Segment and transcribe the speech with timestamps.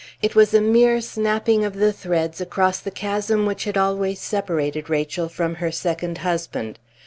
[0.19, 4.89] It was a mere snapping of the threads across the chasm which had always separated
[4.89, 6.79] Rachel from her second husband.